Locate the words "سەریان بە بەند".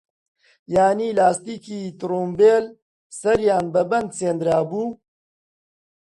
3.19-4.09